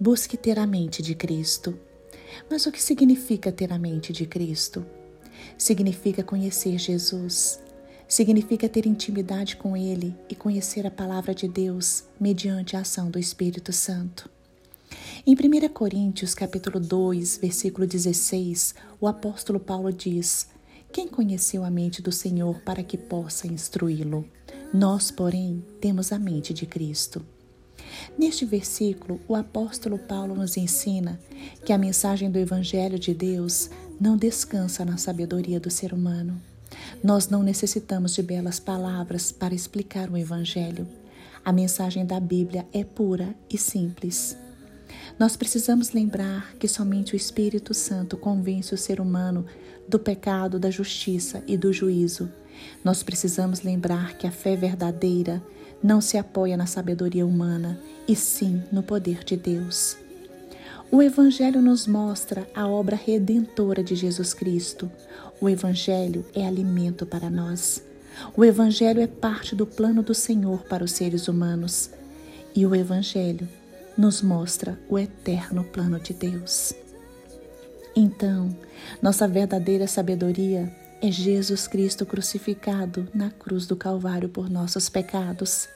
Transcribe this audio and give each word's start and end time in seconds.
Busque 0.00 0.36
ter 0.36 0.60
a 0.60 0.66
mente 0.66 1.02
de 1.02 1.12
Cristo. 1.12 1.76
Mas 2.48 2.66
o 2.66 2.70
que 2.70 2.80
significa 2.80 3.50
ter 3.50 3.72
a 3.72 3.78
mente 3.80 4.12
de 4.12 4.26
Cristo? 4.26 4.86
Significa 5.56 6.22
conhecer 6.22 6.78
Jesus. 6.78 7.60
Significa 8.06 8.68
ter 8.68 8.86
intimidade 8.86 9.56
com 9.56 9.76
Ele 9.76 10.14
e 10.28 10.36
conhecer 10.36 10.86
a 10.86 10.90
palavra 10.90 11.34
de 11.34 11.48
Deus 11.48 12.04
mediante 12.20 12.76
a 12.76 12.80
ação 12.80 13.10
do 13.10 13.18
Espírito 13.18 13.72
Santo. 13.72 14.30
Em 15.26 15.34
1 15.34 15.68
Coríntios, 15.70 16.32
capítulo 16.32 16.78
2, 16.78 17.38
versículo 17.38 17.84
16, 17.84 18.76
o 19.00 19.08
apóstolo 19.08 19.58
Paulo 19.58 19.92
diz: 19.92 20.46
Quem 20.92 21.08
conheceu 21.08 21.64
a 21.64 21.70
mente 21.72 22.00
do 22.00 22.12
Senhor 22.12 22.60
para 22.60 22.84
que 22.84 22.96
possa 22.96 23.48
instruí-lo? 23.48 24.24
Nós, 24.72 25.10
porém, 25.10 25.64
temos 25.80 26.12
a 26.12 26.20
mente 26.20 26.54
de 26.54 26.66
Cristo. 26.66 27.26
Neste 28.16 28.44
versículo, 28.44 29.20
o 29.28 29.34
apóstolo 29.34 29.98
Paulo 29.98 30.34
nos 30.34 30.56
ensina 30.56 31.18
que 31.64 31.72
a 31.72 31.78
mensagem 31.78 32.30
do 32.30 32.38
Evangelho 32.38 32.98
de 32.98 33.12
Deus 33.12 33.70
não 34.00 34.16
descansa 34.16 34.84
na 34.84 34.96
sabedoria 34.96 35.58
do 35.58 35.70
ser 35.70 35.92
humano. 35.92 36.40
Nós 37.02 37.28
não 37.28 37.42
necessitamos 37.42 38.14
de 38.14 38.22
belas 38.22 38.58
palavras 38.60 39.32
para 39.32 39.54
explicar 39.54 40.10
o 40.10 40.16
Evangelho. 40.16 40.86
A 41.44 41.52
mensagem 41.52 42.04
da 42.04 42.20
Bíblia 42.20 42.66
é 42.72 42.84
pura 42.84 43.34
e 43.50 43.56
simples. 43.56 44.36
Nós 45.18 45.36
precisamos 45.36 45.92
lembrar 45.92 46.54
que 46.58 46.68
somente 46.68 47.14
o 47.14 47.16
Espírito 47.16 47.74
Santo 47.74 48.16
convence 48.16 48.74
o 48.74 48.78
ser 48.78 49.00
humano 49.00 49.46
do 49.88 49.98
pecado, 49.98 50.58
da 50.58 50.70
justiça 50.70 51.42
e 51.46 51.56
do 51.56 51.72
juízo. 51.72 52.30
Nós 52.84 53.02
precisamos 53.02 53.62
lembrar 53.62 54.16
que 54.16 54.26
a 54.26 54.30
fé 54.30 54.56
verdadeira 54.56 55.42
não 55.82 56.00
se 56.00 56.16
apoia 56.16 56.56
na 56.56 56.66
sabedoria 56.66 57.26
humana, 57.26 57.78
e 58.06 58.16
sim 58.16 58.62
no 58.72 58.82
poder 58.82 59.22
de 59.22 59.36
Deus. 59.36 59.96
O 60.90 61.02
Evangelho 61.02 61.60
nos 61.60 61.86
mostra 61.86 62.48
a 62.54 62.66
obra 62.66 62.96
redentora 62.96 63.82
de 63.82 63.94
Jesus 63.94 64.32
Cristo. 64.32 64.90
O 65.38 65.48
Evangelho 65.48 66.24
é 66.34 66.46
alimento 66.46 67.04
para 67.04 67.28
nós. 67.28 67.82
O 68.34 68.42
Evangelho 68.42 69.00
é 69.00 69.06
parte 69.06 69.54
do 69.54 69.66
plano 69.66 70.02
do 70.02 70.14
Senhor 70.14 70.62
para 70.64 70.82
os 70.82 70.92
seres 70.92 71.28
humanos. 71.28 71.90
E 72.56 72.64
o 72.64 72.74
Evangelho 72.74 73.46
nos 73.98 74.22
mostra 74.22 74.78
o 74.88 74.98
eterno 74.98 75.62
plano 75.62 76.00
de 76.00 76.14
Deus. 76.14 76.72
Então, 77.94 78.48
nossa 79.02 79.28
verdadeira 79.28 79.86
sabedoria 79.86 80.72
é 81.00 81.12
Jesus 81.12 81.68
Cristo 81.68 82.04
crucificado 82.04 83.08
na 83.14 83.30
cruz 83.30 83.66
do 83.66 83.76
Calvário 83.76 84.28
por 84.28 84.50
nossos 84.50 84.88
pecados. 84.88 85.68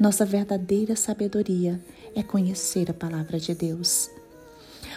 Nossa 0.00 0.24
verdadeira 0.24 0.96
sabedoria 0.96 1.78
é 2.14 2.22
conhecer 2.22 2.90
a 2.90 2.94
palavra 2.94 3.38
de 3.38 3.54
Deus. 3.54 4.08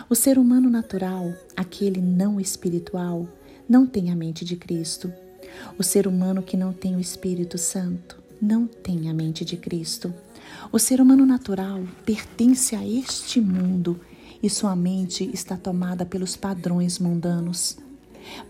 O 0.09 0.15
ser 0.15 0.37
humano 0.37 0.69
natural, 0.69 1.33
aquele 1.57 1.99
não 1.99 2.39
espiritual, 2.39 3.27
não 3.67 3.85
tem 3.85 4.11
a 4.11 4.15
mente 4.15 4.45
de 4.45 4.55
Cristo. 4.55 5.11
O 5.77 5.83
ser 5.83 6.07
humano 6.07 6.41
que 6.41 6.55
não 6.55 6.71
tem 6.71 6.95
o 6.95 6.99
Espírito 6.99 7.57
Santo 7.57 8.17
não 8.41 8.65
tem 8.65 9.09
a 9.09 9.13
mente 9.13 9.43
de 9.43 9.57
Cristo. 9.57 10.13
O 10.71 10.79
ser 10.79 11.01
humano 11.01 11.25
natural 11.25 11.83
pertence 12.05 12.77
a 12.77 12.87
este 12.87 13.41
mundo 13.41 13.99
e 14.41 14.49
sua 14.49 14.73
mente 14.73 15.29
está 15.33 15.57
tomada 15.57 16.05
pelos 16.05 16.37
padrões 16.37 16.97
mundanos. 16.97 17.77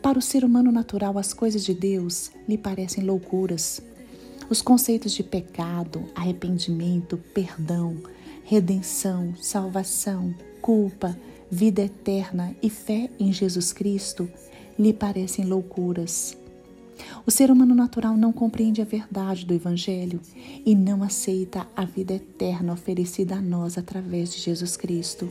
Para 0.01 0.19
o 0.19 0.21
ser 0.21 0.43
humano 0.43 0.71
natural, 0.71 1.17
as 1.17 1.33
coisas 1.33 1.63
de 1.63 1.73
Deus 1.73 2.31
lhe 2.47 2.57
parecem 2.57 3.03
loucuras. 3.03 3.81
Os 4.49 4.61
conceitos 4.61 5.11
de 5.11 5.23
pecado, 5.23 6.03
arrependimento, 6.15 7.17
perdão, 7.33 7.97
redenção, 8.43 9.35
salvação, 9.39 10.33
culpa, 10.61 11.17
vida 11.51 11.81
eterna 11.81 12.55
e 12.61 12.69
fé 12.69 13.09
em 13.19 13.31
Jesus 13.31 13.71
Cristo 13.71 14.29
lhe 14.77 14.93
parecem 14.93 15.45
loucuras. 15.45 16.37
O 17.25 17.31
ser 17.31 17.51
humano 17.51 17.75
natural 17.75 18.17
não 18.17 18.31
compreende 18.31 18.81
a 18.81 18.85
verdade 18.85 19.45
do 19.45 19.53
Evangelho 19.53 20.19
e 20.65 20.75
não 20.75 21.03
aceita 21.03 21.67
a 21.75 21.85
vida 21.85 22.13
eterna 22.13 22.73
oferecida 22.73 23.35
a 23.35 23.41
nós 23.41 23.77
através 23.77 24.33
de 24.33 24.39
Jesus 24.39 24.75
Cristo. 24.75 25.29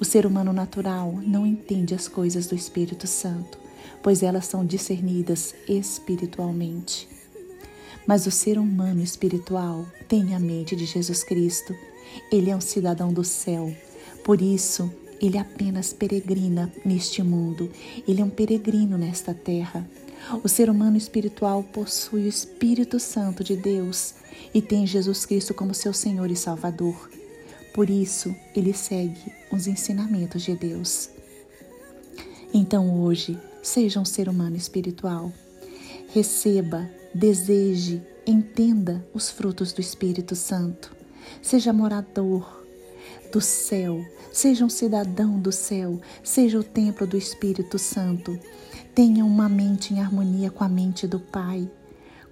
O 0.00 0.04
ser 0.04 0.26
humano 0.26 0.52
natural 0.52 1.20
não 1.24 1.46
entende 1.46 1.94
as 1.94 2.08
coisas 2.08 2.46
do 2.46 2.54
Espírito 2.54 3.06
Santo, 3.06 3.58
pois 4.02 4.22
elas 4.22 4.46
são 4.46 4.66
discernidas 4.66 5.54
espiritualmente. 5.68 7.08
Mas 8.06 8.26
o 8.26 8.30
ser 8.30 8.58
humano 8.58 9.00
espiritual 9.00 9.86
tem 10.08 10.34
a 10.34 10.38
mente 10.38 10.74
de 10.76 10.84
Jesus 10.84 11.22
Cristo. 11.22 11.74
Ele 12.30 12.50
é 12.50 12.56
um 12.56 12.60
cidadão 12.60 13.12
do 13.12 13.24
céu. 13.24 13.74
Por 14.24 14.42
isso, 14.42 14.92
ele 15.20 15.38
apenas 15.38 15.92
peregrina 15.92 16.72
neste 16.84 17.22
mundo. 17.22 17.70
Ele 18.06 18.20
é 18.20 18.24
um 18.24 18.30
peregrino 18.30 18.98
nesta 18.98 19.32
terra. 19.32 19.88
O 20.42 20.48
ser 20.48 20.68
humano 20.68 20.96
espiritual 20.96 21.62
possui 21.62 22.24
o 22.24 22.28
Espírito 22.28 22.98
Santo 22.98 23.44
de 23.44 23.56
Deus 23.56 24.14
e 24.52 24.60
tem 24.60 24.86
Jesus 24.86 25.24
Cristo 25.24 25.54
como 25.54 25.72
seu 25.72 25.92
Senhor 25.92 26.30
e 26.30 26.36
Salvador. 26.36 27.10
Por 27.72 27.88
isso, 27.88 28.34
ele 28.54 28.72
segue 28.72 29.32
os 29.54 29.66
ensinamentos 29.66 30.42
de 30.42 30.54
Deus. 30.54 31.10
Então, 32.52 33.00
hoje, 33.00 33.38
seja 33.62 33.98
um 33.98 34.04
ser 34.04 34.28
humano 34.28 34.56
espiritual. 34.56 35.32
Receba, 36.12 36.88
deseje, 37.14 38.02
entenda 38.26 39.04
os 39.12 39.30
frutos 39.30 39.72
do 39.72 39.80
Espírito 39.80 40.36
Santo. 40.36 40.94
Seja 41.42 41.72
morador 41.72 42.64
do 43.32 43.40
céu, 43.40 44.04
seja 44.32 44.64
um 44.64 44.68
cidadão 44.68 45.40
do 45.40 45.50
céu, 45.50 46.00
seja 46.22 46.58
o 46.58 46.62
templo 46.62 47.06
do 47.06 47.16
Espírito 47.16 47.78
Santo. 47.78 48.38
Tenha 48.94 49.24
uma 49.24 49.48
mente 49.48 49.92
em 49.92 50.00
harmonia 50.00 50.50
com 50.50 50.62
a 50.62 50.68
mente 50.68 51.06
do 51.06 51.18
Pai. 51.18 51.68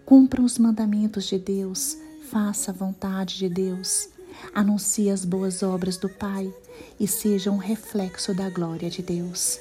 Cumpra 0.04 0.40
os 0.40 0.58
mandamentos 0.58 1.24
de 1.24 1.38
Deus, 1.38 1.96
faça 2.30 2.70
a 2.70 2.74
vontade 2.74 3.36
de 3.36 3.48
Deus. 3.48 4.08
Anuncie 4.54 5.10
as 5.10 5.24
boas 5.24 5.62
obras 5.62 5.96
do 5.96 6.08
Pai 6.08 6.52
e 6.98 7.06
seja 7.06 7.50
um 7.50 7.56
reflexo 7.56 8.34
da 8.34 8.48
glória 8.50 8.90
de 8.90 9.02
Deus. 9.02 9.58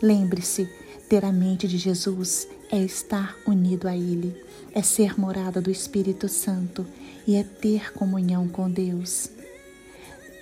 Lembre-se, 0.00 0.68
ter 1.08 1.24
a 1.24 1.32
mente 1.32 1.68
de 1.68 1.78
Jesus 1.78 2.48
é 2.70 2.82
estar 2.82 3.36
unido 3.46 3.86
a 3.86 3.96
Ele, 3.96 4.34
é 4.74 4.82
ser 4.82 5.18
morada 5.20 5.60
do 5.60 5.70
Espírito 5.70 6.28
Santo 6.28 6.86
e 7.26 7.36
é 7.36 7.44
ter 7.44 7.92
comunhão 7.92 8.48
com 8.48 8.70
Deus. 8.70 9.28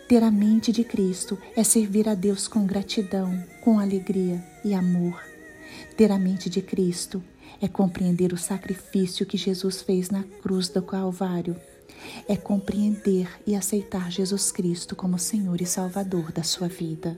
Ter 0.08 0.22
a 0.22 0.30
mente 0.30 0.72
de 0.72 0.82
Cristo 0.82 1.38
é 1.56 1.62
servir 1.62 2.08
a 2.08 2.14
Deus 2.14 2.48
com 2.48 2.66
gratidão, 2.66 3.44
com 3.60 3.78
alegria 3.78 4.42
e 4.64 4.74
amor. 4.74 5.20
Ter 5.96 6.10
a 6.10 6.18
mente 6.18 6.48
de 6.48 6.62
Cristo 6.62 7.22
é 7.60 7.68
compreender 7.68 8.32
o 8.32 8.38
sacrifício 8.38 9.26
que 9.26 9.36
Jesus 9.36 9.82
fez 9.82 10.08
na 10.08 10.22
cruz 10.42 10.68
do 10.68 10.82
Calvário 10.82 11.56
é 12.28 12.36
compreender 12.36 13.28
e 13.46 13.54
aceitar 13.54 14.10
Jesus 14.10 14.52
Cristo 14.52 14.94
como 14.94 15.18
Senhor 15.18 15.60
e 15.60 15.66
Salvador 15.66 16.32
da 16.32 16.42
sua 16.42 16.68
vida. 16.68 17.16